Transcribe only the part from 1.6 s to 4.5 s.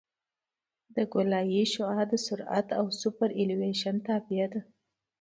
شعاع د سرعت او سوپرایلیویشن تابع